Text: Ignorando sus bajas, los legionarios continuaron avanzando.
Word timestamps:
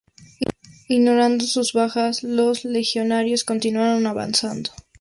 Ignorando 0.89 1.45
sus 1.45 1.73
bajas, 1.73 2.23
los 2.23 2.65
legionarios 2.65 3.43
continuaron 3.43 4.07
avanzando. 4.07 4.71